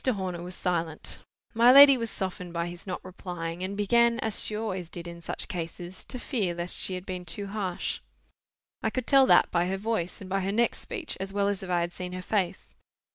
[0.03, 1.19] Horner was silent.
[1.53, 5.21] My lady was softened by his not replying, and began as she always did in
[5.21, 7.99] such cases, to fear lest she had been too harsh.
[8.81, 11.61] I could tell that by her voice and by her next speech, as well as
[11.61, 12.69] if I had seen her face.